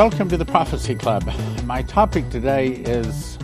[0.00, 1.30] Welcome to the Prophecy Club.
[1.64, 3.38] My topic today is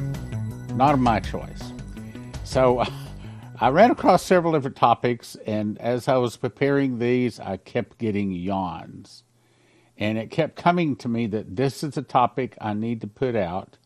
[0.72, 1.74] not of my choice.
[2.44, 2.82] So
[3.60, 8.32] I ran across several different topics, and as I was preparing these, I kept getting
[8.32, 9.22] yawns.
[9.98, 13.36] And it kept coming to me that this is a topic I need to put
[13.36, 13.76] out.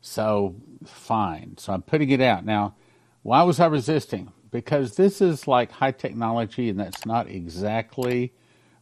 [0.00, 1.58] So, fine.
[1.58, 2.44] So I'm putting it out.
[2.44, 2.76] Now,
[3.24, 4.32] why was I resisting?
[4.52, 8.32] Because this is like high technology, and that's not exactly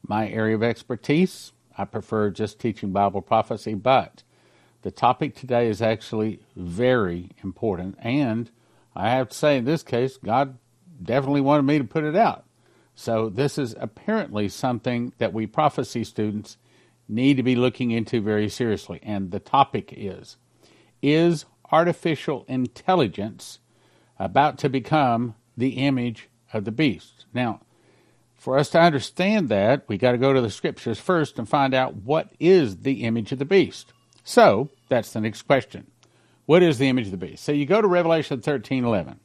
[0.06, 1.53] my area of expertise.
[1.76, 4.22] I prefer just teaching Bible prophecy, but
[4.82, 7.96] the topic today is actually very important.
[8.00, 8.50] And
[8.94, 10.58] I have to say, in this case, God
[11.02, 12.44] definitely wanted me to put it out.
[12.94, 16.58] So this is apparently something that we prophecy students
[17.08, 19.00] need to be looking into very seriously.
[19.02, 20.36] And the topic is
[21.02, 23.58] Is artificial intelligence
[24.18, 27.26] about to become the image of the beast?
[27.34, 27.60] Now,
[28.44, 31.72] for us to understand that, we got to go to the scriptures first and find
[31.72, 33.94] out what is the image of the beast.
[34.22, 35.86] So, that's the next question.
[36.44, 37.42] What is the image of the beast?
[37.42, 39.18] So you go to Revelation 13 11.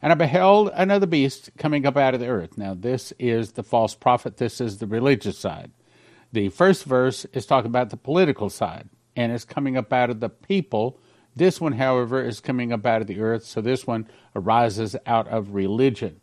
[0.00, 2.56] And I beheld another beast coming up out of the earth.
[2.56, 4.36] Now, this is the false prophet.
[4.36, 5.72] This is the religious side.
[6.32, 10.20] The first verse is talking about the political side, and it's coming up out of
[10.20, 11.00] the people.
[11.34, 15.26] This one, however, is coming up out of the earth, so this one arises out
[15.26, 16.20] of religion.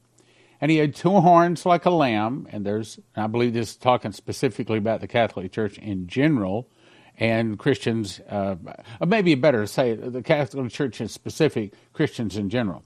[0.61, 4.11] And he had two horns like a lamb, and there's, I believe this is talking
[4.11, 6.69] specifically about the Catholic Church in general,
[7.17, 8.55] and Christians, uh,
[9.05, 12.83] maybe better to say the Catholic Church in specific, Christians in general.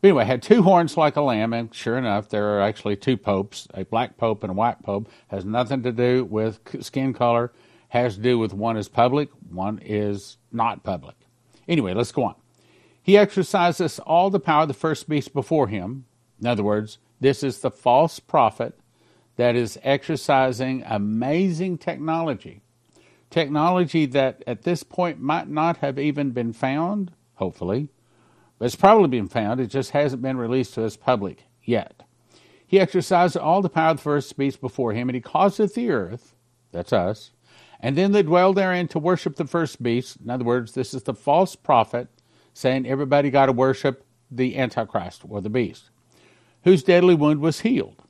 [0.00, 3.16] But anyway, had two horns like a lamb, and sure enough, there are actually two
[3.16, 5.08] popes, a black pope and a white pope.
[5.28, 7.52] Has nothing to do with skin color,
[7.88, 11.16] has to do with one is public, one is not public.
[11.68, 12.34] Anyway, let's go on.
[13.02, 16.04] He exercises all the power of the first beast before him,
[16.40, 18.78] in other words, this is the false prophet
[19.36, 22.62] that is exercising amazing technology.
[23.30, 27.88] Technology that at this point might not have even been found, hopefully,
[28.58, 29.60] but it's probably been found.
[29.60, 32.02] It just hasn't been released to us public yet.
[32.66, 35.90] He exercised all the power of the first beast before him, and he causeth the
[35.90, 36.34] earth,
[36.72, 37.30] that's us,
[37.80, 40.18] and then they dwell therein to worship the first beast.
[40.22, 42.08] In other words, this is the false prophet
[42.54, 45.90] saying everybody got to worship the Antichrist or the beast
[46.64, 48.02] whose deadly wound was healed.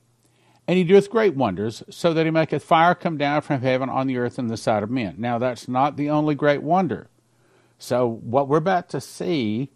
[0.66, 4.06] And he doeth great wonders, so that he maketh fire come down from heaven on
[4.06, 5.14] the earth in the sight of men.
[5.16, 7.09] Now, that's not the only great wonder.
[7.78, 9.70] So, what we're about to see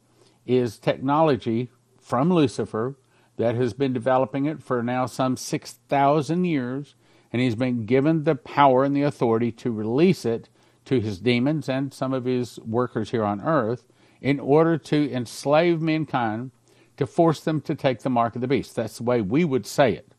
[0.44, 2.96] is technology from Lucifer
[3.36, 6.94] that has been developing it for now some 6,000 years,
[7.32, 10.48] and he's been given the power and the authority to release it
[10.84, 13.84] to his demons and some of his workers here on earth
[14.20, 16.50] in order to enslave mankind
[16.96, 18.76] to force them to take the mark of the beast.
[18.76, 20.12] That's the way we would say it.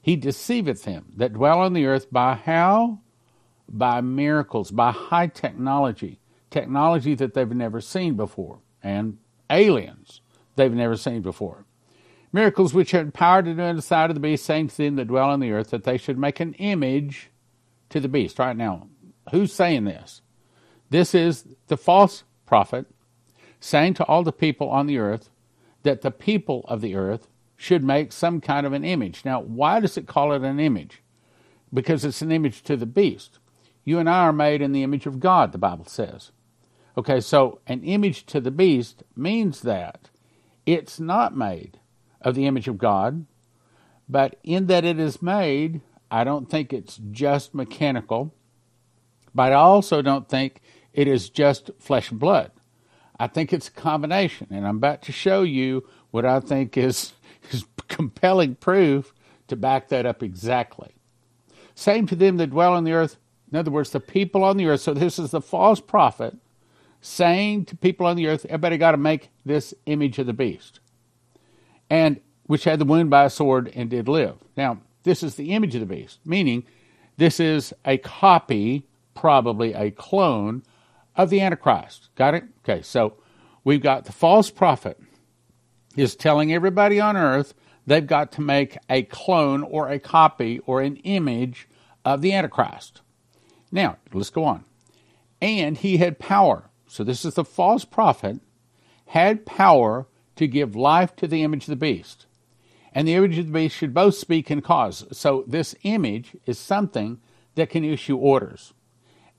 [0.00, 3.00] He deceiveth them that dwell on the earth by how?
[3.68, 6.18] By miracles, by high technology,
[6.50, 9.18] technology that they've never seen before, and
[9.48, 10.20] aliens
[10.56, 11.64] they've never seen before.
[12.32, 14.96] Miracles which had power to do in the sight of the beast, saying to them
[14.96, 17.30] that dwell on the earth that they should make an image
[17.90, 18.38] to the beast.
[18.38, 18.88] Right now,
[19.30, 20.22] who's saying this?
[20.90, 22.86] This is the false prophet
[23.60, 25.30] saying to all the people on the earth,
[25.82, 29.24] that the people of the earth should make some kind of an image.
[29.24, 31.02] Now, why does it call it an image?
[31.72, 33.38] Because it's an image to the beast.
[33.84, 36.32] You and I are made in the image of God, the Bible says.
[36.96, 40.10] Okay, so an image to the beast means that
[40.66, 41.78] it's not made
[42.20, 43.26] of the image of God,
[44.08, 48.34] but in that it is made, I don't think it's just mechanical,
[49.34, 50.60] but I also don't think
[50.92, 52.50] it is just flesh and blood.
[53.22, 57.12] I think it's a combination, and I'm about to show you what I think is,
[57.52, 59.14] is compelling proof
[59.46, 60.90] to back that up exactly.
[61.76, 63.18] Same to them that dwell on the earth.
[63.52, 64.80] In other words, the people on the earth.
[64.80, 66.36] So this is the false prophet
[67.00, 70.80] saying to people on the earth, everybody got to make this image of the beast,
[71.88, 74.34] and which had the wound by a sword and did live.
[74.56, 76.64] Now, this is the image of the beast, meaning
[77.18, 80.64] this is a copy, probably a clone
[81.16, 82.08] of the Antichrist.
[82.14, 82.44] Got it?
[82.64, 83.14] Okay, so
[83.64, 84.98] we've got the false prophet
[85.96, 87.54] is telling everybody on earth
[87.86, 91.68] they've got to make a clone or a copy or an image
[92.04, 93.02] of the Antichrist.
[93.70, 94.64] Now, let's go on.
[95.40, 96.70] And he had power.
[96.86, 98.40] So this is the false prophet
[99.06, 100.06] had power
[100.36, 102.26] to give life to the image of the beast.
[102.94, 105.04] And the image of the beast should both speak and cause.
[105.12, 107.20] So this image is something
[107.54, 108.72] that can issue orders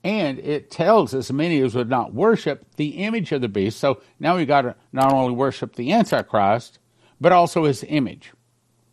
[0.04, 3.80] and it tells as many as would not worship the image of the beast.
[3.80, 6.78] So now we got to not only worship the Antichrist,
[7.18, 8.32] but also his image.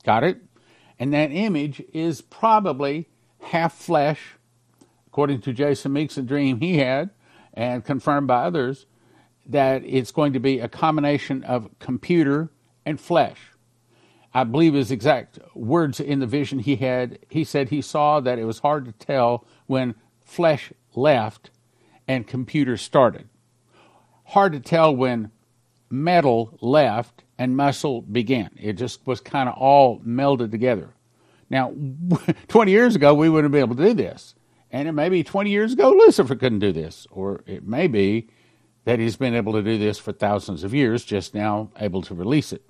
[0.06, 0.42] Got it?
[0.98, 3.10] And that image is probably
[3.42, 4.38] half flesh,
[5.08, 7.10] according to Jason Meeks, a dream he had
[7.54, 8.86] and confirmed by others,
[9.46, 12.50] that it's going to be a combination of computer
[12.86, 13.38] and flesh.
[14.34, 18.40] I believe his exact words in the vision he had, he said he saw that
[18.40, 21.52] it was hard to tell when flesh left
[22.08, 23.30] and computer started.
[24.26, 25.32] Hard to tell when
[25.90, 28.52] metal left and muscle began.
[28.60, 30.90] It just was kind of all melded together.
[31.50, 31.74] Now,
[32.48, 34.36] 20 years ago, we wouldn't be able to do this.
[34.72, 37.08] And it may be 20 years ago, Lucifer couldn't do this.
[37.12, 38.30] Or it may be
[38.86, 42.16] that he's been able to do this for thousands of years, just now able to
[42.16, 42.64] release it,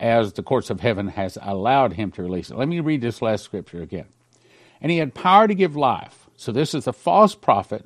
[0.00, 2.56] as the courts of heaven has allowed him to release it.
[2.56, 4.06] Let me read this last scripture again.
[4.80, 6.27] And he had power to give life.
[6.38, 7.84] So this is a false prophet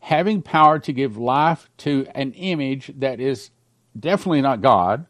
[0.00, 3.50] having power to give life to an image that is
[3.98, 5.06] definitely not God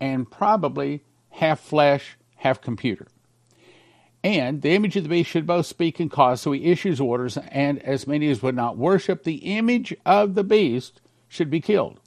[0.00, 3.06] and probably half flesh, half computer.
[4.24, 7.36] And the image of the beast should both speak and cause, so he issues orders,
[7.36, 12.00] and as many as would not worship the image of the beast should be killed.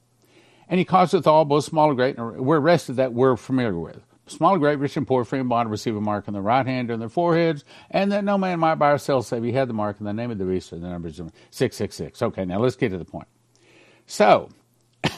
[0.68, 4.02] And he causeth all, both small and great, and we're rested that we're familiar with.
[4.28, 6.90] Small great, rich and poor, free and bond, receive a mark on the right hand
[6.90, 9.74] and their foreheads, and that no man might buy or sell save he had the
[9.74, 12.22] mark in the name of the beast, and the numbers of 666.
[12.22, 13.28] Okay, now let's get to the point.
[14.08, 14.50] So,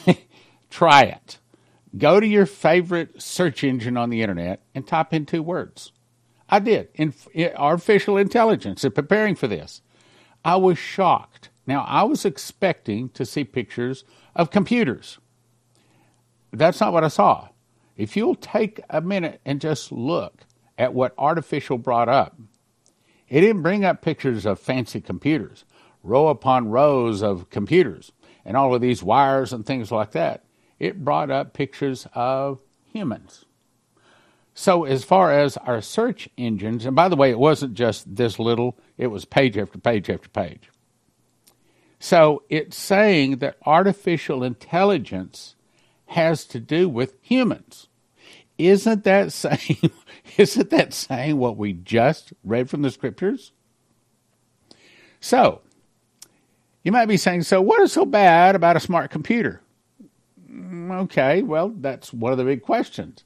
[0.69, 1.37] try it.
[1.97, 5.93] Go to your favorite search engine on the internet and type in two words
[6.49, 9.81] I did in, in artificial intelligence and preparing for this.
[10.43, 11.49] I was shocked.
[11.65, 14.05] Now, I was expecting to see pictures
[14.35, 15.17] of computers.
[16.51, 17.49] That's not what I saw.
[17.97, 20.43] If you'll take a minute and just look
[20.77, 22.37] at what artificial brought up,
[23.27, 25.65] it didn't bring up pictures of fancy computers,
[26.03, 28.11] row upon rows of computers,
[28.45, 30.45] and all of these wires and things like that.
[30.79, 33.45] It brought up pictures of humans.
[34.53, 38.39] So, as far as our search engines, and by the way, it wasn't just this
[38.39, 40.69] little, it was page after page after page.
[41.99, 45.55] So, it's saying that artificial intelligence
[46.07, 47.87] has to do with humans.
[48.57, 49.91] Isn't that saying
[50.37, 53.51] isn't that saying what we just read from the scriptures?
[55.19, 55.61] So,
[56.83, 59.61] you might be saying, so what is so bad about a smart computer?
[60.49, 63.23] Mm, okay, well, that's one of the big questions.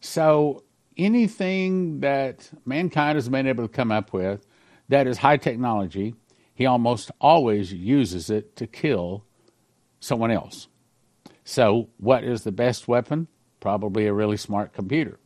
[0.00, 0.64] So,
[0.96, 4.44] anything that mankind has been able to come up with
[4.88, 6.14] that is high technology,
[6.54, 9.24] he almost always uses it to kill
[10.00, 10.66] someone else.
[11.50, 13.26] So, what is the best weapon?
[13.58, 15.18] Probably a really smart computer.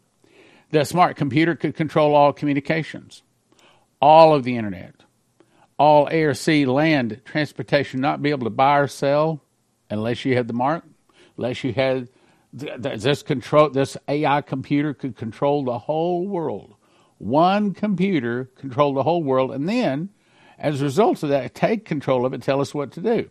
[0.70, 3.24] The smart computer could control all communications,
[4.00, 4.94] all of the internet,
[5.80, 9.42] all air, sea, land, transportation, not be able to buy or sell
[9.90, 10.84] unless you had the mark,
[11.36, 12.08] unless you had
[12.52, 16.76] this control this AI computer could control the whole world.
[17.18, 20.10] One computer controlled the whole world, and then,
[20.56, 23.28] as a result of that, take control of it, tell us what to do.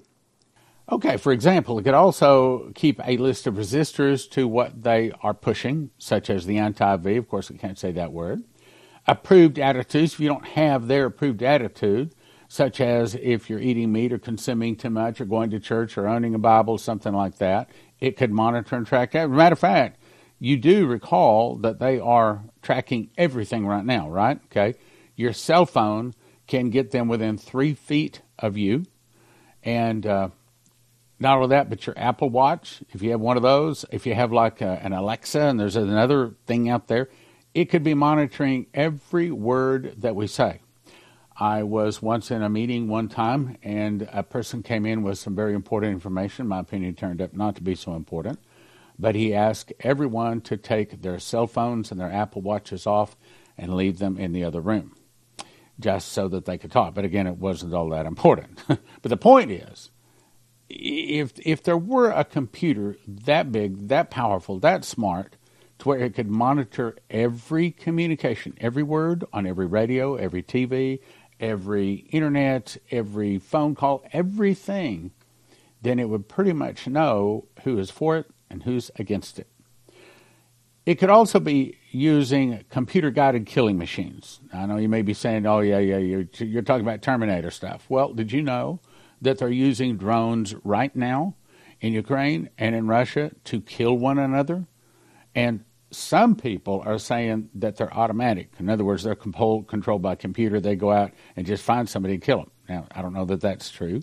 [0.91, 5.33] Okay, for example, it could also keep a list of resistors to what they are
[5.33, 7.15] pushing, such as the anti V.
[7.15, 8.43] Of course, I can't say that word.
[9.07, 12.13] Approved attitudes, if you don't have their approved attitude,
[12.49, 16.10] such as if you're eating meat or consuming too much or going to church or
[16.10, 17.69] owning a Bible, something like that,
[18.01, 19.29] it could monitor and track that.
[19.29, 19.98] Matter of fact,
[20.39, 24.41] you do recall that they are tracking everything right now, right?
[24.48, 24.77] Okay.
[25.15, 26.13] Your cell phone
[26.48, 28.83] can get them within three feet of you.
[29.63, 30.29] And uh,
[31.22, 34.16] not only that, but your Apple Watch, if you have one of those, if you
[34.16, 37.10] have like a, an Alexa and there's another thing out there,
[37.54, 40.62] it could be monitoring every word that we say.
[41.38, 45.36] I was once in a meeting one time, and a person came in with some
[45.36, 46.48] very important information.
[46.48, 48.40] My opinion turned up not to be so important,
[48.98, 53.16] but he asked everyone to take their cell phones and their Apple Watches off
[53.58, 54.96] and leave them in the other room,
[55.80, 56.96] just so that they could talk.
[56.96, 58.60] But again, it wasn't all that important.
[58.68, 59.92] but the point is,
[60.72, 65.36] if if there were a computer that big, that powerful, that smart,
[65.80, 71.00] to where it could monitor every communication, every word on every radio, every TV,
[71.40, 75.12] every internet, every phone call, everything,
[75.82, 79.48] then it would pretty much know who is for it and who's against it.
[80.86, 84.40] It could also be using computer guided killing machines.
[84.54, 87.86] I know you may be saying, oh, yeah, yeah, you're, you're talking about Terminator stuff.
[87.88, 88.80] Well, did you know
[89.22, 91.36] that they're using drones right now
[91.80, 94.66] in Ukraine and in Russia to kill one another?
[95.36, 98.51] And some people are saying that they're automatic.
[98.60, 100.60] In other words, they're controlled by computer.
[100.60, 102.51] They go out and just find somebody and kill them.
[102.70, 104.01] Now, I don't know that that's true.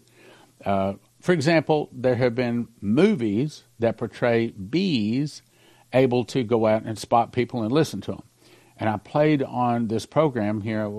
[0.65, 5.43] Uh, for example, there have been movies that portray bees
[5.93, 8.23] able to go out and spot people and listen to them.
[8.77, 10.91] And I played on this program here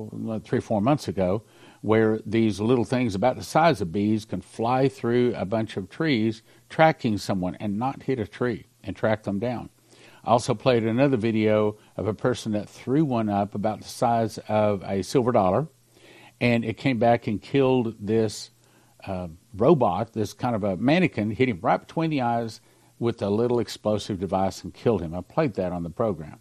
[0.43, 1.43] three, four months ago
[1.81, 5.89] where these little things about the size of bees can fly through a bunch of
[5.89, 9.69] trees tracking someone and not hit a tree and track them down.
[10.23, 14.37] I also played another video of a person that threw one up about the size
[14.49, 15.67] of a silver dollar,
[16.41, 18.51] and it came back and killed this
[19.05, 22.59] uh, robot, this kind of a mannequin, hit him right between the eyes
[22.99, 25.15] with a little explosive device and killed him.
[25.15, 26.39] I played that on the program.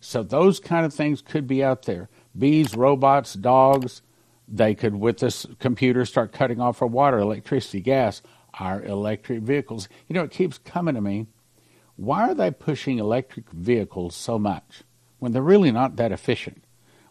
[0.00, 2.08] So those kind of things could be out there.
[2.36, 4.02] Bees, robots, dogs,
[4.48, 8.22] they could, with this computer, start cutting off our water, electricity, gas,
[8.54, 9.88] our electric vehicles.
[10.08, 11.26] You know, it keeps coming to me
[11.96, 14.82] why are they pushing electric vehicles so much
[15.18, 16.64] when they're really not that efficient?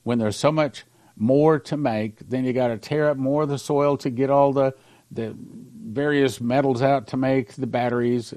[0.04, 0.86] When there's so much
[1.16, 4.30] more to make, then you got to tear up more of the soil to get
[4.30, 4.74] all the
[5.14, 8.34] the various metals out to make the batteries.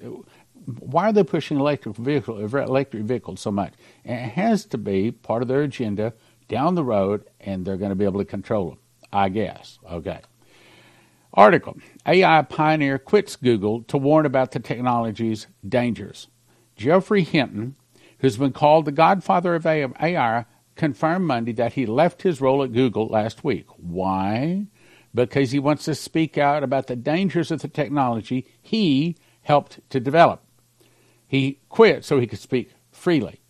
[0.81, 3.73] Why are they pushing electric vehicle electric vehicles so much?
[4.05, 6.13] It has to be part of their agenda
[6.49, 8.79] down the road, and they're going to be able to control them.
[9.15, 9.79] I guess.
[9.89, 10.21] Okay.
[11.33, 16.27] Article AI pioneer quits Google to warn about the technology's dangers.
[16.77, 17.77] Geoffrey Hinton,
[18.19, 20.45] who's been called the godfather of AI,
[20.75, 23.67] confirmed Monday that he left his role at Google last week.
[23.77, 24.67] Why?
[25.15, 30.01] Because he wants to speak out about the dangers of the technology he helped to
[30.01, 30.43] develop.
[31.27, 33.41] He quit so he could speak freely.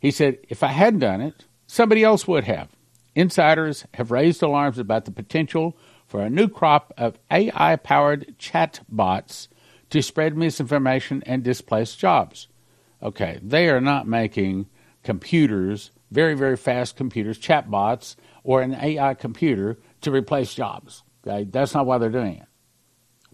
[0.00, 2.75] He said, If I hadn't done it, somebody else would have.
[3.16, 5.74] Insiders have raised alarms about the potential
[6.06, 9.48] for a new crop of AI powered chatbots
[9.88, 12.46] to spread misinformation and displace jobs.
[13.02, 14.66] Okay, they are not making
[15.02, 21.02] computers, very, very fast computers, chatbots, or an AI computer to replace jobs.
[21.26, 22.48] Okay, that's not why they're doing it.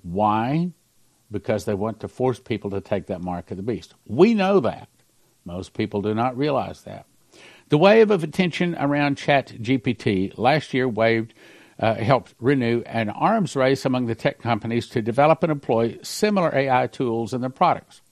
[0.03, 0.71] Why?
[1.29, 3.95] Because they want to force people to take that mark of the beast.
[4.07, 4.89] We know that.
[5.45, 7.07] Most people do not realize that.
[7.73, 11.33] The wave of attention around Chat GPT last year waved,
[11.79, 16.55] uh, helped renew an arms race among the tech companies to develop and employ similar
[16.55, 18.03] AI tools in their products.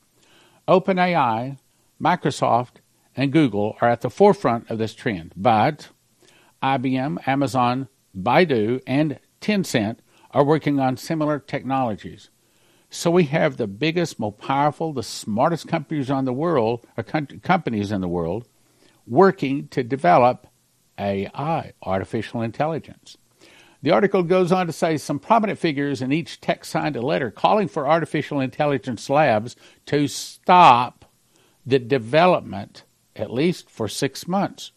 [0.66, 1.58] OpenAI,
[2.00, 2.76] Microsoft,
[3.14, 5.90] and Google are at the forefront of this trend, but
[6.62, 7.88] IBM, Amazon,
[8.18, 9.98] Baidu, and Tencent
[10.30, 12.30] are working on similar technologies.
[12.88, 17.92] So we have the biggest, most powerful, the smartest companies on the world, or companies
[17.92, 18.48] in the world,
[19.10, 20.46] working to develop
[20.98, 23.18] AI, artificial intelligence.
[23.82, 27.30] The article goes on to say some prominent figures in each tech signed a letter
[27.30, 31.06] calling for artificial intelligence labs to stop
[31.66, 32.84] the development,
[33.16, 34.72] at least for six months.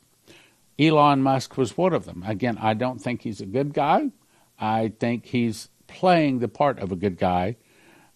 [0.80, 2.24] Elon Musk was one of them.
[2.26, 4.12] Again, I don't think he's a good guy.
[4.58, 7.58] I think he's playing the part of a good guy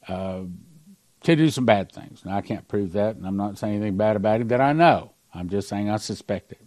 [0.08, 0.44] uh,
[1.22, 2.24] to do some bad things.
[2.26, 4.74] Now, I can't prove that, and I'm not saying anything bad about him that I
[4.74, 5.12] know.
[5.38, 6.62] I'm just saying I suspect it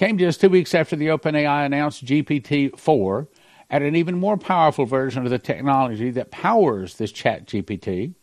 [0.00, 3.28] came just two weeks after the OpenAI announced GPT 4
[3.68, 8.14] at an even more powerful version of the technology that powers this chat GPT.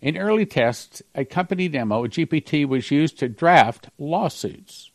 [0.00, 4.90] In early tests, a company demo GPT was used to draft lawsuits,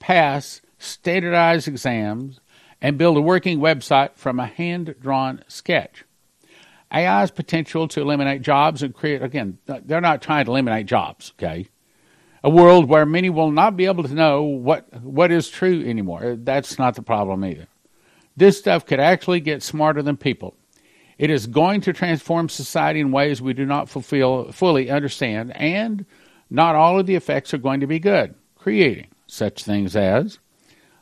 [0.00, 2.40] pass standardized exams,
[2.82, 6.02] and build a working website from a hand drawn sketch.
[6.92, 11.68] AI's potential to eliminate jobs and create, again, they're not trying to eliminate jobs, okay?
[12.42, 16.36] A world where many will not be able to know what what is true anymore.
[16.38, 17.66] That's not the problem either.
[18.36, 20.54] This stuff could actually get smarter than people.
[21.18, 26.06] It is going to transform society in ways we do not fulfill, fully understand, and
[26.48, 30.38] not all of the effects are going to be good, creating such things as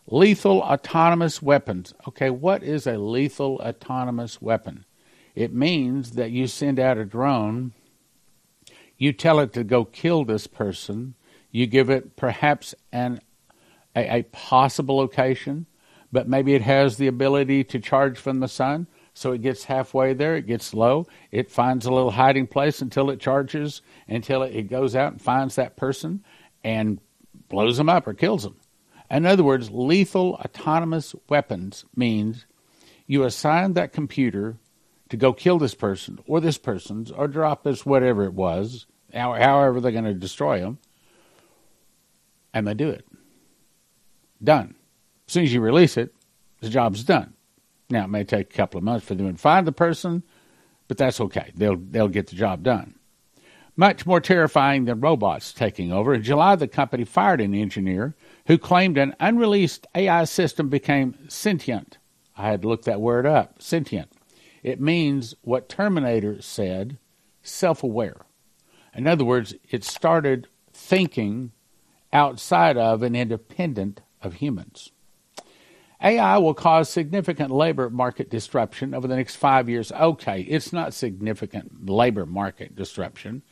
[0.09, 1.93] lethal autonomous weapons.
[2.09, 4.85] Okay, what is a lethal autonomous weapon?
[5.35, 7.73] It means that you send out a drone,
[8.97, 11.15] you tell it to go kill this person,
[11.51, 13.21] you give it perhaps an
[13.97, 15.67] a, a possible location,
[16.13, 18.87] but maybe it has the ability to charge from the sun.
[19.15, 23.09] So it gets halfway there, it gets low, it finds a little hiding place until
[23.09, 26.23] it charges, until it, it goes out and finds that person
[26.63, 27.01] and
[27.49, 28.57] blows them up or kills them.
[29.11, 32.45] In other words, lethal autonomous weapons means
[33.07, 34.59] you assign that computer
[35.09, 39.81] to go kill this person or this person's or drop this whatever it was, however
[39.81, 40.79] they're going to destroy them,
[42.57, 43.07] and they do it.
[44.43, 44.77] Done.
[45.27, 46.15] As soon as you release it,
[46.63, 47.35] the job's done.
[47.91, 50.23] Now it may take a couple of months for them to find the person,
[50.89, 51.53] but that's okay.
[51.55, 52.95] They'll they'll get the job done.
[53.77, 56.15] Much more terrifying than robots taking over.
[56.15, 61.99] In July, the company fired an engineer who claimed an unreleased AI system became sentient.
[62.39, 63.61] I had to look that word up.
[63.61, 64.11] Sentient.
[64.63, 66.97] It means what Terminator said,
[67.43, 68.23] self-aware.
[68.95, 71.53] In other words, it started thinking
[72.17, 74.91] outside of and independent of humans.
[76.03, 79.93] AI will cause significant labor market disruption over the next five years.
[79.93, 83.43] Okay, it's not significant labor market disruption.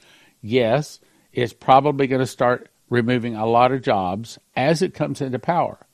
[0.40, 0.98] Yes,
[1.32, 5.86] it's probably going to start removing a lot of jobs as it comes into power,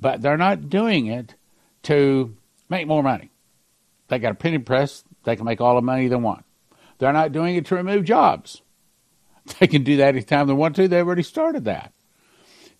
[0.00, 1.34] but they're not doing it
[1.84, 2.36] to
[2.68, 3.32] make more money.
[4.08, 6.44] They got a printing press, they can make all the money they want.
[6.98, 8.62] They're not doing it to remove jobs.
[9.58, 10.86] They can do that anytime they want to.
[10.86, 11.92] They've already started that.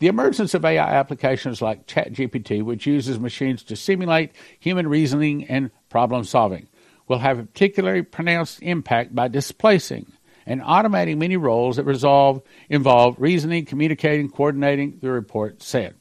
[0.02, 5.70] The emergence of AI applications like ChatGPT, which uses machines to simulate human reasoning and
[5.90, 6.66] problem solving,
[7.06, 10.10] will have a particularly pronounced impact by displacing
[10.44, 15.94] and automating many roles that resolve, involve reasoning, communicating, coordinating, the report said.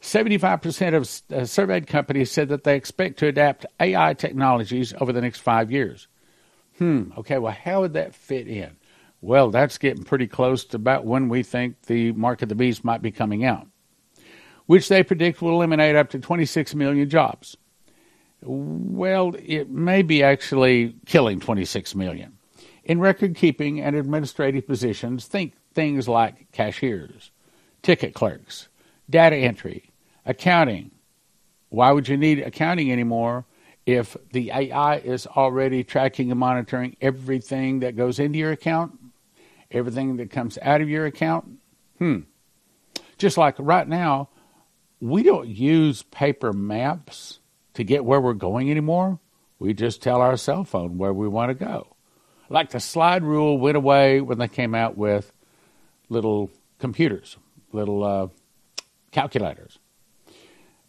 [0.00, 5.20] 75% of uh, surveyed companies said that they expect to adapt AI technologies over the
[5.20, 6.08] next five years.
[6.78, 8.78] Hmm, okay, well, how would that fit in?
[9.26, 12.84] Well, that's getting pretty close to about when we think the mark of the beast
[12.84, 13.66] might be coming out,
[14.66, 17.56] which they predict will eliminate up to 26 million jobs.
[18.40, 22.38] Well, it may be actually killing 26 million.
[22.84, 27.32] In record keeping and administrative positions, think things like cashiers,
[27.82, 28.68] ticket clerks,
[29.10, 29.90] data entry,
[30.24, 30.92] accounting.
[31.70, 33.44] Why would you need accounting anymore
[33.86, 39.00] if the AI is already tracking and monitoring everything that goes into your account
[39.70, 41.58] everything that comes out of your account?
[41.98, 42.20] Hmm.
[43.18, 44.28] Just like right now,
[45.00, 47.40] we don't use paper maps
[47.74, 49.18] to get where we're going anymore.
[49.58, 51.96] We just tell our cell phone where we want to go.
[52.48, 55.32] Like the slide rule went away when they came out with
[56.08, 57.36] little computers,
[57.72, 58.28] little uh,
[59.10, 59.78] calculators.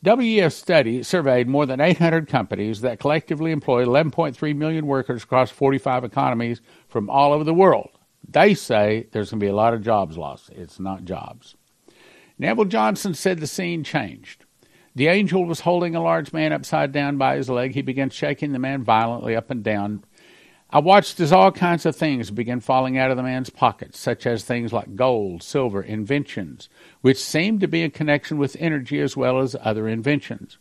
[0.05, 6.03] WEF study surveyed more than 800 companies that collectively employ 11.3 million workers across 45
[6.03, 7.97] economies from all over the world.
[8.27, 10.50] They say there's going to be a lot of jobs lost.
[10.50, 11.56] It's not jobs.
[12.40, 14.46] Neville Johnson said the scene changed.
[14.96, 17.74] The angel was holding a large man upside down by his leg.
[17.74, 20.03] He began shaking the man violently up and down.
[20.70, 24.25] I watched as all kinds of things began falling out of the man's pockets, such
[24.25, 26.68] as things like gold, silver, inventions,
[27.01, 30.58] which seemed to be in connection with energy as well as other inventions.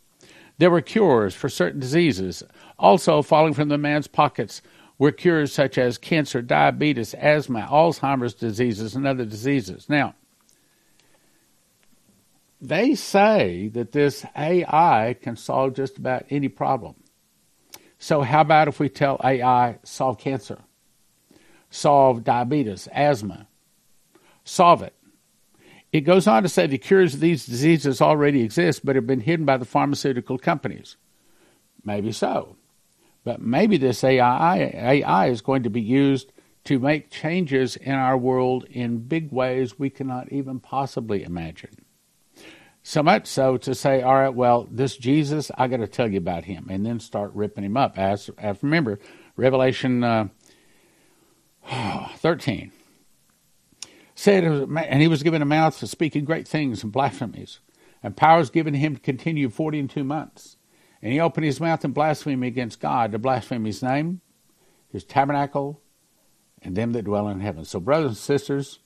[0.59, 2.41] There were cures for certain diseases.
[2.79, 4.61] Also, falling from the man's pockets
[4.99, 9.87] were cures such as cancer, diabetes, asthma, Alzheimer's diseases, and other diseases.
[9.87, 10.15] Now,
[12.59, 16.95] they say that this AI can solve just about any problem.
[17.99, 20.59] So, how about if we tell AI solve cancer,
[21.69, 23.47] solve diabetes, asthma,
[24.43, 24.93] solve it?
[25.91, 29.21] It goes on to say the cures of these diseases already exist, but have been
[29.21, 30.97] hidden by the pharmaceutical companies.
[31.83, 32.56] Maybe so.
[33.27, 36.31] But maybe this AI, AI is going to be used
[36.63, 41.75] to make changes in our world in big ways we cannot even possibly imagine.
[42.83, 46.19] So much so to say, all right, well, this Jesus, I got to tell you
[46.19, 47.99] about him, and then start ripping him up.
[47.99, 48.97] As, as remember,
[49.35, 50.29] Revelation uh,
[52.15, 52.71] 13
[54.15, 57.59] said, and he was given a mouth for speaking great things and blasphemies,
[58.01, 60.56] and powers given him to continue forty and two months.
[61.01, 64.21] And he opened his mouth in blasphemy against God, to blaspheme his name,
[64.89, 65.81] his tabernacle,
[66.61, 67.65] and them that dwell in heaven.
[67.65, 68.79] So, brothers and sisters,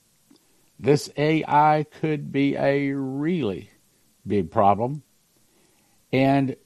[0.78, 3.70] this AI could be a really
[4.26, 5.02] big problem.
[6.12, 6.56] And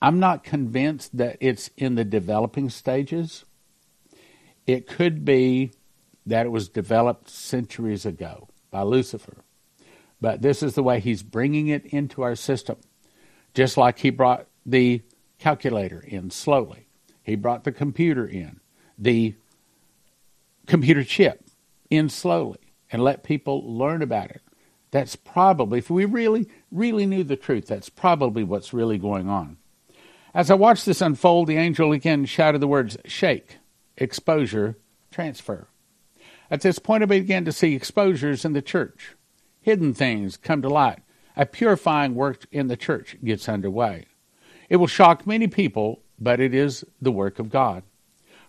[0.00, 3.44] I'm not convinced that it's in the developing stages.
[4.66, 5.72] It could be
[6.24, 9.44] that it was developed centuries ago by Lucifer.
[10.20, 12.76] But this is the way he's bringing it into our system
[13.56, 15.00] just like he brought the
[15.38, 16.86] calculator in slowly.
[17.22, 18.60] He brought the computer in,
[18.98, 19.34] the
[20.66, 21.42] computer chip
[21.88, 22.58] in slowly,
[22.92, 24.42] and let people learn about it.
[24.90, 29.56] That's probably, if we really, really knew the truth, that's probably what's really going on.
[30.34, 33.56] As I watched this unfold, the angel again shouted the words shake,
[33.96, 34.76] exposure,
[35.10, 35.68] transfer.
[36.50, 39.16] At this point, I began to see exposures in the church.
[39.62, 41.00] Hidden things come to light
[41.36, 44.06] a purifying work in the church gets underway.
[44.68, 47.82] It will shock many people, but it is the work of God.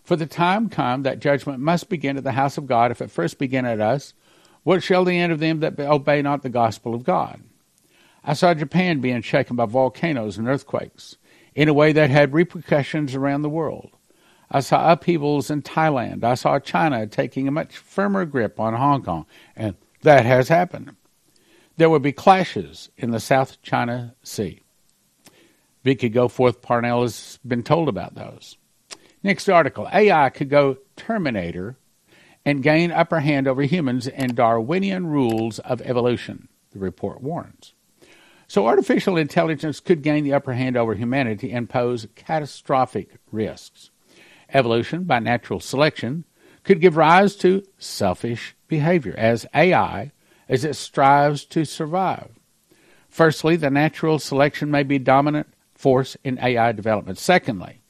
[0.02, 3.10] For the time come that judgment must begin at the house of God, if it
[3.10, 4.14] first begin at us.
[4.62, 7.42] What shall the end of them that obey not the gospel of God?
[8.24, 11.16] I saw Japan being shaken by volcanoes and earthquakes
[11.54, 13.90] in a way that had repercussions around the world.
[14.50, 16.24] I saw upheavals in Thailand.
[16.24, 20.96] I saw China taking a much firmer grip on Hong Kong, and that has happened
[21.78, 24.60] there would be clashes in the South China Sea.
[25.84, 28.58] Vicky Goforth Parnell has been told about those.
[29.22, 31.78] Next article AI could go Terminator
[32.44, 37.74] and gain upper hand over humans and Darwinian rules of evolution, the report warns.
[38.48, 43.90] So artificial intelligence could gain the upper hand over humanity and pose catastrophic risks.
[44.52, 46.24] Evolution by natural selection
[46.64, 50.10] could give rise to selfish behavior as AI
[50.48, 52.30] as it strives to survive.
[53.08, 57.18] Firstly, the natural selection may be dominant force in AI development.
[57.18, 57.80] Secondly,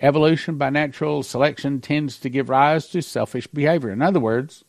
[0.00, 3.90] evolution by natural selection tends to give rise to selfish behavior.
[3.90, 4.64] In other words,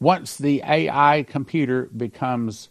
[0.00, 2.70] once the AI computer becomes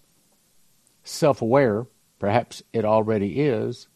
[1.03, 1.87] self aware,
[2.19, 3.87] perhaps it already is,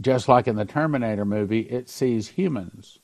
[0.00, 2.98] just like in the Terminator movie, it sees humans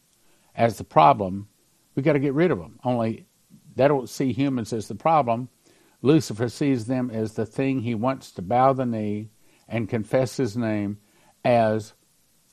[0.55, 1.49] as the problem.
[1.95, 2.79] We've got to get rid of them.
[2.85, 3.27] Only
[3.75, 5.49] they don't see humans as the problem.
[6.03, 9.31] Lucifer sees them as the thing he wants to bow the knee
[9.69, 10.99] and confess his name
[11.45, 11.95] as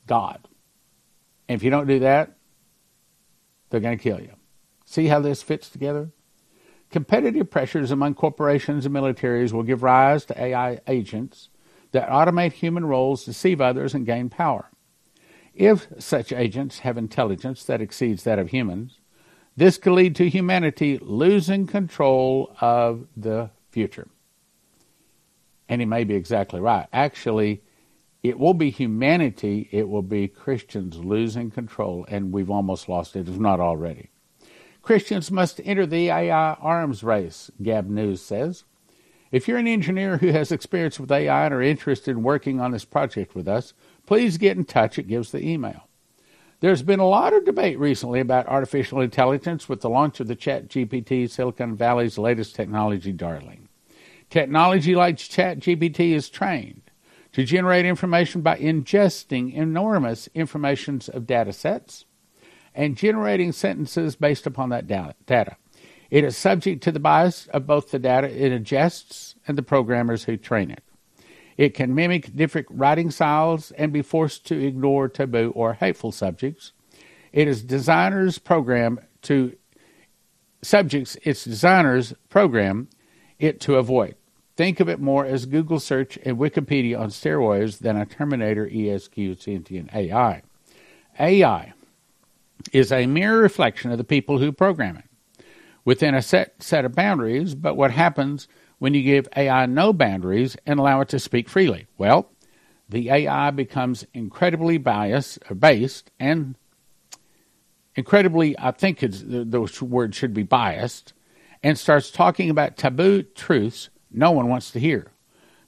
[0.06, 0.48] God.
[1.48, 2.36] And if you don't do that,
[3.68, 4.34] they're going to kill you.
[4.84, 6.10] See how this fits together?
[6.90, 11.48] Competitive pressures among corporations and militaries will give rise to AI agents
[11.92, 14.70] that automate human roles, deceive others, and gain power.
[15.54, 18.99] If such agents have intelligence that exceeds that of humans,
[19.56, 24.08] this could lead to humanity losing control of the future.
[25.68, 26.86] And he may be exactly right.
[26.92, 27.62] Actually,
[28.22, 33.28] it will be humanity, it will be Christians losing control, and we've almost lost it,
[33.28, 34.10] if not already.
[34.82, 38.64] Christians must enter the AI arms race, Gab News says.
[39.30, 42.72] If you're an engineer who has experience with AI and are interested in working on
[42.72, 43.72] this project with us,
[44.06, 44.98] please get in touch.
[44.98, 45.86] It gives the email.
[46.60, 50.36] There's been a lot of debate recently about artificial intelligence with the launch of the
[50.36, 53.68] ChatGPT, Silicon Valley's latest technology darling.
[54.28, 56.82] Technology like ChatGPT is trained
[57.32, 62.04] to generate information by ingesting enormous informations of data sets
[62.74, 65.56] and generating sentences based upon that data.
[66.10, 70.24] It is subject to the bias of both the data it ingests and the programmers
[70.24, 70.84] who train it.
[71.60, 76.72] It can mimic different writing styles and be forced to ignore taboo or hateful subjects.
[77.34, 79.54] It is designers program to
[80.62, 82.88] subjects its designers program
[83.38, 84.14] it to avoid.
[84.56, 89.38] Think of it more as Google search and Wikipedia on steroids than a Terminator ESQ
[89.38, 90.40] sentient AI.
[91.18, 91.74] AI
[92.72, 95.44] is a mere reflection of the people who program it
[95.84, 98.48] within a set set of boundaries, but what happens
[98.80, 101.86] when you give AI no boundaries and allow it to speak freely?
[101.96, 102.28] Well,
[102.88, 106.56] the AI becomes incredibly biased, uh, based, and
[107.94, 111.12] incredibly, I think it's, the, the word should be biased,
[111.62, 115.12] and starts talking about taboo truths no one wants to hear.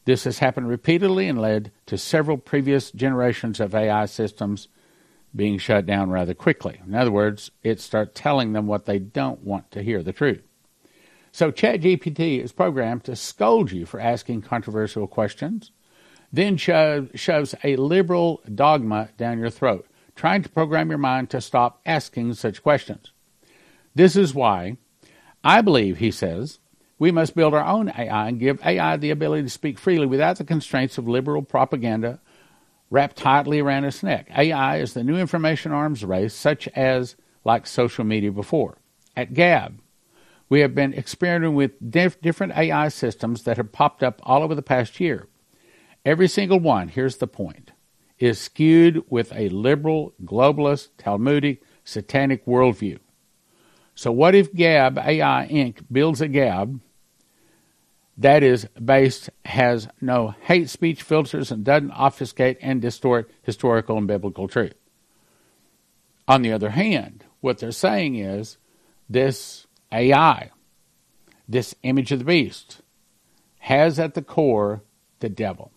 [0.04, 4.66] This has happened repeatedly and led to several previous generations of AI systems
[5.36, 6.80] being shut down rather quickly.
[6.84, 10.42] In other words, it starts telling them what they don't want to hear the truth.
[11.32, 15.72] So ChatGPT is programmed to scold you for asking controversial questions,
[16.30, 21.40] then sho- shoves a liberal dogma down your throat, trying to program your mind to
[21.40, 23.12] stop asking such questions.
[23.94, 24.76] This is why
[25.42, 26.58] I believe, he says,
[26.98, 30.36] we must build our own AI and give AI the ability to speak freely without
[30.36, 32.20] the constraints of liberal propaganda
[32.90, 34.30] wrapped tightly around its neck.
[34.36, 38.78] AI is the new information arms race, such as like social media before.
[39.16, 39.81] At Gab,
[40.52, 44.54] we have been experimenting with diff- different AI systems that have popped up all over
[44.54, 45.26] the past year.
[46.04, 47.72] Every single one, here's the point,
[48.18, 52.98] is skewed with a liberal, globalist, Talmudic, satanic worldview.
[53.94, 55.86] So, what if Gab AI Inc.
[55.90, 56.82] builds a Gab
[58.18, 64.06] that is based, has no hate speech filters, and doesn't obfuscate and distort historical and
[64.06, 64.74] biblical truth?
[66.28, 68.58] On the other hand, what they're saying is
[69.08, 70.50] this AI,
[71.48, 72.80] this image of the beast,
[73.60, 74.82] has at the core
[75.20, 75.70] the devil.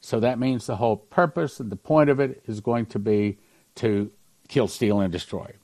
[0.00, 3.38] So that means the whole purpose and the point of it is going to be
[3.76, 4.10] to
[4.48, 5.54] kill, steal, and destroy.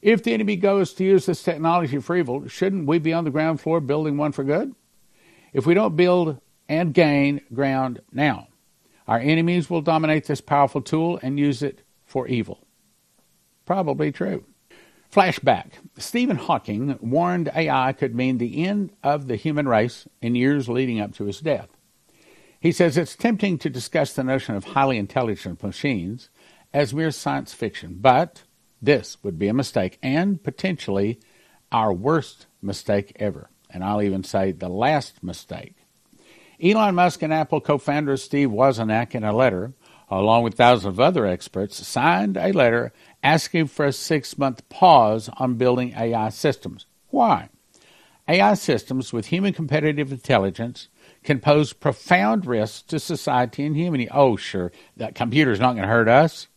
[0.00, 3.30] If the enemy goes to use this technology for evil, shouldn't we be on the
[3.30, 4.74] ground floor building one for good?
[5.52, 8.48] If we don't build and gain ground now,
[9.06, 12.66] our enemies will dominate this powerful tool and use it for evil.
[13.64, 14.44] Probably true.
[15.12, 20.68] Flashback Stephen Hawking warned AI could mean the end of the human race in years
[20.68, 21.68] leading up to his death.
[22.58, 26.30] He says it's tempting to discuss the notion of highly intelligent machines
[26.72, 28.44] as mere science fiction, but
[28.80, 31.20] this would be a mistake and potentially
[31.70, 33.50] our worst mistake ever.
[33.68, 35.76] And I'll even say the last mistake.
[36.62, 39.72] Elon Musk and Apple co founder Steve Wozniak, in a letter,
[40.08, 42.92] along with thousands of other experts, signed a letter
[43.22, 46.86] asking for a six month pause on building AI systems.
[47.10, 47.48] Why?
[48.28, 50.88] AI systems with human competitive intelligence
[51.24, 54.10] can pose profound risks to society and humanity.
[54.10, 56.48] Oh, sure, that computer's not going to hurt us.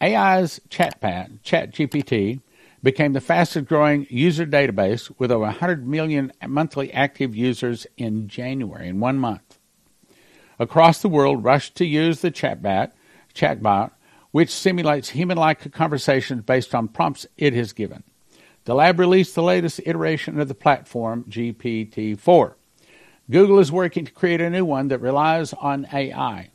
[0.00, 2.40] AI's chatbot, ChatGPT,
[2.82, 8.88] became the fastest growing user database with over 100 million monthly active users in January,
[8.88, 9.58] in one month.
[10.58, 12.92] Across the world, rushed to use the chatbot,
[13.34, 13.92] chatbot,
[14.32, 18.02] which simulates human like conversations based on prompts it has given.
[18.64, 22.56] The lab released the latest iteration of the platform, GPT 4.
[23.30, 26.50] Google is working to create a new one that relies on AI.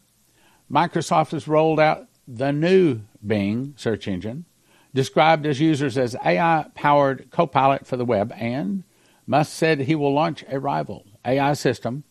[0.70, 4.46] Microsoft has rolled out the new Bing search engine,
[4.94, 8.84] described as users as AI powered copilot for the web, and
[9.26, 12.04] Musk said he will launch a rival AI system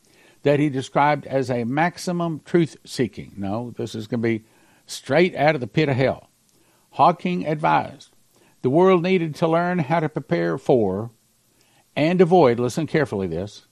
[0.42, 3.32] that he described as a maximum truth seeking.
[3.36, 4.44] No, this is going to be
[4.86, 6.30] straight out of the pit of hell.
[6.92, 8.10] Hawking advised
[8.62, 11.10] the world needed to learn how to prepare for
[11.94, 13.66] and avoid, listen carefully this,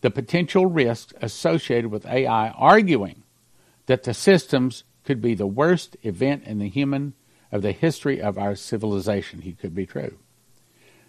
[0.00, 3.22] the potential risks associated with AI, arguing
[3.86, 7.14] that the systems could be the worst event in the human
[7.52, 9.42] of the history of our civilization.
[9.42, 10.18] He could be true.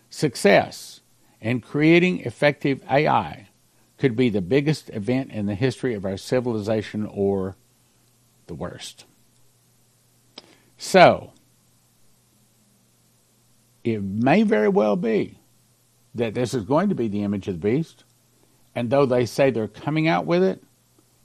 [0.10, 1.02] Success
[1.42, 3.50] in creating effective AI
[3.98, 7.56] could be the biggest event in the history of our civilization or
[8.48, 9.06] the worst.
[10.86, 11.32] So,
[13.86, 15.40] it may very well be
[16.14, 18.04] that this is going to be the image of the beast,
[18.76, 20.62] and though they say they're coming out with it,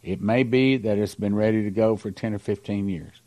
[0.00, 3.20] it may be that it's been ready to go for 10 or 15 years.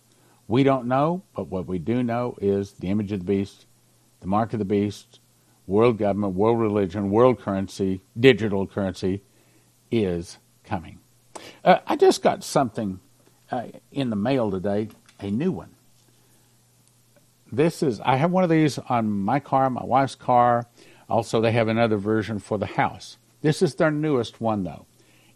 [0.48, 3.66] We don't know, but what we do know is the image of the beast,
[4.22, 5.20] the mark of the beast,
[5.68, 9.22] world government, world religion, world currency, digital currency
[9.92, 11.00] is coming.
[11.66, 13.02] Uh, I just got something
[13.52, 14.88] uh, in the mail today,
[15.20, 15.76] a new one.
[17.52, 20.68] This is, I have one of these on my car, my wife's car.
[21.10, 23.18] Also, they have another version for the house.
[23.42, 24.86] This is their newest one, though.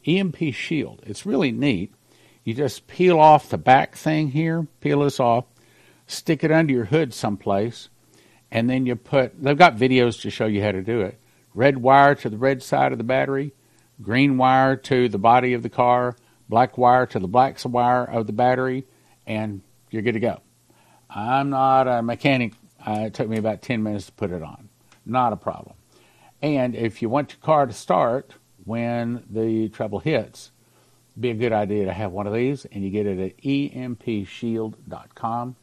[0.07, 1.01] EMP Shield.
[1.05, 1.93] It's really neat.
[2.45, 5.45] You just peel off the back thing here, peel this off,
[6.05, 7.89] stick it under your hood someplace,
[8.51, 11.19] and then you put, they've got videos to show you how to do it.
[11.55, 13.51] Red wire to the red side of the battery,
[14.01, 16.15] green wire to the body of the car,
[16.47, 18.85] black wire to the black wire of the battery,
[19.25, 20.39] and you're good to go.
[21.15, 22.53] I'm not a mechanic.
[22.85, 24.67] Uh, it took me about 10 minutes to put it on.
[25.05, 25.77] Not a problem.
[26.41, 28.33] And if you want your car to start
[28.65, 30.51] when the trouble hits,
[31.17, 35.55] be a good idea to have one of these, and you get it at empshield.com.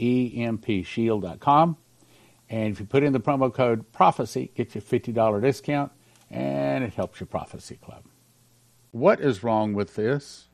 [0.00, 1.76] empshield.com.
[2.48, 5.92] And if you put in the promo code prophecy, get you a $50 discount,
[6.30, 8.02] and it helps your prophecy club.
[8.92, 10.46] What is wrong with this?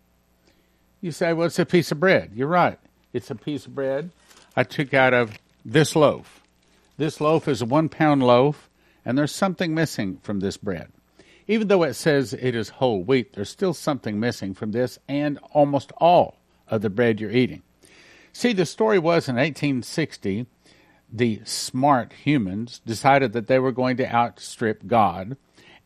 [1.01, 2.33] You say, well, it's a piece of bread.
[2.35, 2.81] You're right.
[3.13, 4.11] It's a piece of bread
[4.57, 6.43] I took out of this loaf.
[6.99, 8.69] This loaf is a one pound loaf,
[9.05, 10.89] and there's something missing from this bread.
[11.49, 15.39] Even though it says it is whole wheat, there's still something missing from this and
[15.53, 16.39] almost all
[16.69, 17.63] of the bread you're eating.
[18.33, 20.47] See, the story was in 1860,
[21.13, 25.37] the smart humans decided that they were going to outstrip God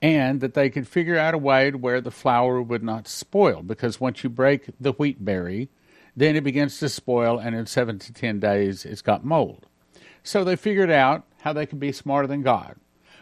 [0.02, 4.00] and that they could figure out a way where the flour would not spoil because
[4.00, 5.68] once you break the wheat berry,
[6.16, 9.66] then it begins to spoil and in 7 to 10 days it's got mold.
[10.22, 12.76] So they figured out how they could be smarter than God.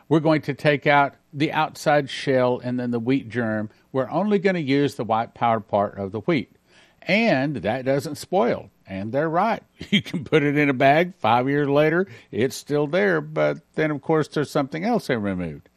[0.08, 3.70] We're going to take out the outside shell and then the wheat germ.
[3.92, 6.56] We're only going to use the white powder part of the wheat.
[7.02, 8.70] And that doesn't spoil.
[8.86, 9.62] And they're right.
[9.90, 11.14] You can put it in a bag.
[11.18, 13.20] Five years later, it's still there.
[13.20, 15.68] But then, of course, there's something else they removed.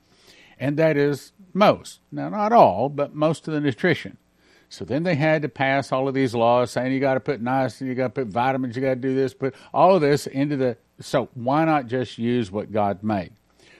[0.59, 1.99] And that is most.
[2.11, 4.17] Now, not all, but most of the nutrition.
[4.69, 7.41] So then they had to pass all of these laws saying you got to put
[7.41, 10.27] niacin, you got to put vitamins, you got to do this, put all of this
[10.27, 10.77] into the.
[10.99, 13.31] So why not just use what God made?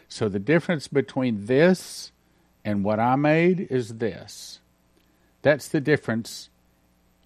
[0.07, 2.11] So the difference between this
[2.63, 4.59] and what I made is this.
[5.41, 6.49] That's the difference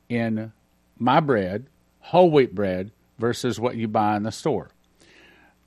[0.09, 0.51] in
[0.97, 1.65] my bread,
[1.99, 4.69] whole wheat bread, versus what you buy in the store.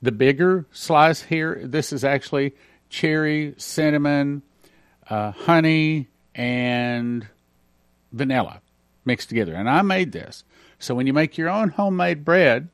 [0.01, 2.53] The bigger slice here, this is actually
[2.89, 4.43] cherry, cinnamon,
[5.09, 7.27] uh, honey, and
[8.11, 8.61] vanilla
[9.05, 9.53] mixed together.
[9.53, 10.43] And I made this.
[10.79, 12.69] So when you make your own homemade bread,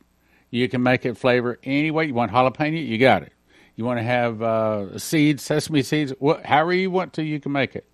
[0.49, 2.31] you can make it flavor any way you want.
[2.31, 3.33] Jalapeno, you got it.
[3.75, 7.51] You want to have uh, seeds, sesame seeds, wh- however you want to, you can
[7.51, 7.87] make it.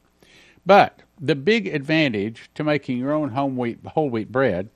[0.66, 4.70] But the big advantage to making your own home wheat, whole wheat bread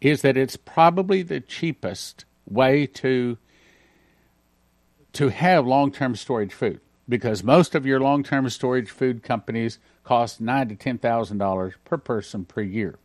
[0.00, 3.38] is that it's probably the cheapest way to
[5.12, 10.68] to have long-term storage food because most of your long-term storage food companies cost nine
[10.68, 12.98] to ten thousand dollars per person per year.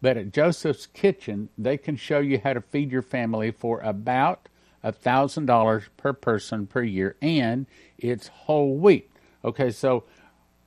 [0.00, 4.48] But at Joseph's Kitchen, they can show you how to feed your family for about
[4.82, 7.66] a $1,000 per person per year, and
[7.98, 9.10] it's whole wheat.
[9.44, 10.04] Okay, so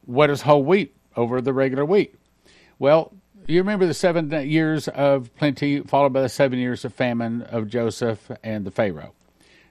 [0.05, 0.93] what is whole wheat?
[1.19, 2.15] over the regular wheat.
[2.79, 3.11] Well,
[3.45, 7.67] you remember the seven years of plenty, followed by the seven years of famine of
[7.67, 9.13] Joseph and the Pharaoh.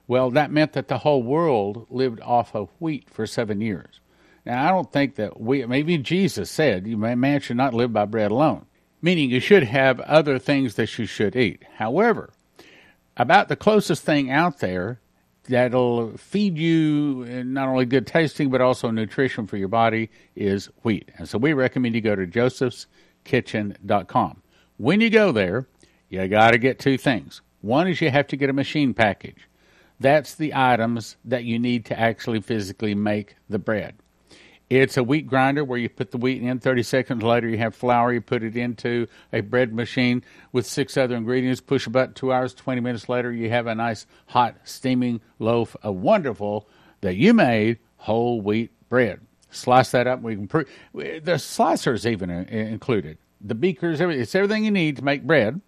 [0.06, 4.00] Well, that meant that the whole world lived off of wheat for seven years.
[4.48, 8.30] Now, I don't think that we, maybe Jesus said, man should not live by bread
[8.30, 8.64] alone,
[9.02, 11.64] meaning you should have other things that you should eat.
[11.74, 12.30] However,
[13.18, 15.00] about the closest thing out there
[15.50, 20.70] that'll feed you eh, not only good tasting but also nutrition for your body is
[20.82, 21.10] wheat.
[21.18, 24.42] And so we recommend you go to josephskitchen.com.
[24.78, 25.66] When you go there,
[26.08, 27.42] you got to get two things.
[27.60, 29.46] One is you have to get a machine package.
[30.00, 33.96] That's the items that you need to actually physically make the bread.
[34.70, 36.58] It's a wheat grinder where you put the wheat in.
[36.58, 38.12] 30 seconds later, you have flour.
[38.12, 41.62] You put it into a bread machine with six other ingredients.
[41.62, 42.12] Push a button.
[42.12, 46.68] Two hours, 20 minutes later, you have a nice, hot, steaming loaf of wonderful
[47.00, 49.20] that you made whole wheat bread.
[49.50, 50.20] Slice that up.
[50.20, 53.16] We can pre- the slicer even uh, included.
[53.40, 55.62] The beakers, it's everything you need to make bread.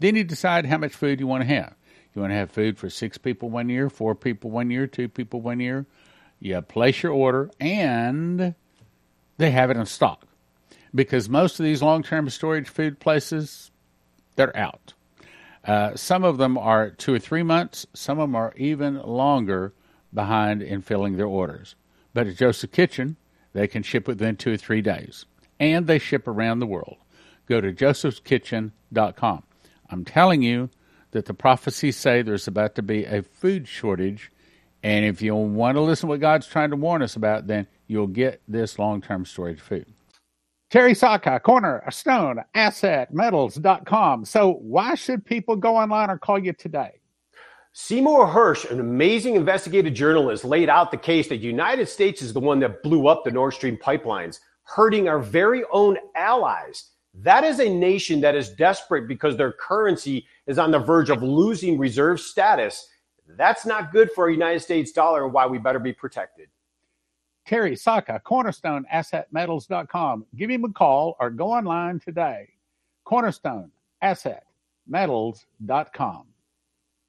[0.00, 1.74] Then you decide how much food you want to have.
[2.14, 5.08] You want to have food for six people one year, four people one year, two
[5.08, 5.86] people one year
[6.40, 8.54] you place your order, and
[9.36, 10.26] they have it in stock.
[10.94, 13.70] Because most of these long term storage food places,
[14.36, 14.94] they're out.
[15.64, 19.74] Uh, some of them are two or three months, some of them are even longer
[20.12, 21.76] behind in filling their orders.
[22.14, 23.16] But at Joseph Kitchen,
[23.52, 25.26] they can ship within two or three days.
[25.60, 26.96] And they ship around the world.
[27.46, 29.42] Go to josephskitchen.com.
[29.90, 30.70] I'm telling you
[31.10, 34.30] that the prophecies say there's about to be a food shortage
[34.82, 37.66] and if you want to listen to what God's trying to warn us about, then
[37.86, 39.86] you'll get this long term storage food.
[40.70, 44.24] Terry Sacka, corner, stone, asset, metals.com.
[44.24, 47.00] So why should people go online or call you today?
[47.72, 52.32] Seymour Hersh, an amazing investigative journalist, laid out the case that the United States is
[52.32, 56.90] the one that blew up the Nord Stream pipelines, hurting our very own allies.
[57.14, 61.22] That is a nation that is desperate because their currency is on the verge of
[61.22, 62.88] losing reserve status
[63.36, 66.48] that's not good for a United States dollar and why we better be protected.
[67.46, 70.26] Terry Sacka, Cornerstone Asset Metals.com.
[70.36, 72.48] Give him a call or go online today.
[73.04, 73.70] Cornerstone
[74.02, 74.44] Asset
[74.86, 76.26] Metals.com.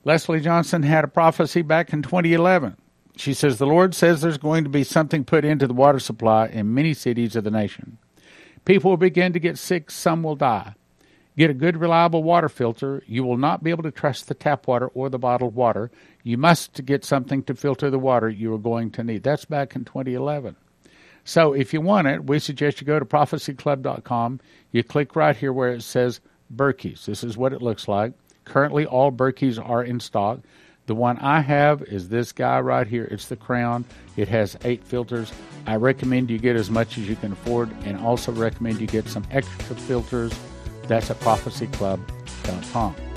[0.03, 2.75] Leslie Johnson had a prophecy back in 2011.
[3.15, 6.47] She says, The Lord says there's going to be something put into the water supply
[6.47, 7.99] in many cities of the nation.
[8.65, 10.73] People will begin to get sick, some will die.
[11.37, 13.03] Get a good, reliable water filter.
[13.07, 15.89] You will not be able to trust the tap water or the bottled water.
[16.23, 19.23] You must get something to filter the water you are going to need.
[19.23, 20.55] That's back in 2011.
[21.23, 24.39] So if you want it, we suggest you go to prophecyclub.com.
[24.71, 26.19] You click right here where it says
[26.53, 27.05] Berkey's.
[27.05, 28.13] This is what it looks like.
[28.43, 30.39] Currently, all Berkey's are in stock.
[30.87, 33.05] The one I have is this guy right here.
[33.05, 33.85] It's the Crown.
[34.17, 35.31] It has eight filters.
[35.65, 39.07] I recommend you get as much as you can afford and also recommend you get
[39.07, 40.33] some extra filters
[40.91, 43.10] that's at prophecyclub.com.